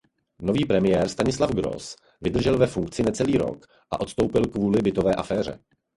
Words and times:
Nový 0.41 0.65
premiér 0.65 1.09
Stanislav 1.09 1.51
Gross 1.51 1.95
vydržel 2.21 2.57
ve 2.57 2.67
funkci 2.67 3.03
necelý 3.03 3.37
rok 3.37 3.65
a 3.91 3.99
odstoupil 4.01 4.45
kvůli 4.45 4.81
bytové 4.81 5.15
aféře. 5.15 5.59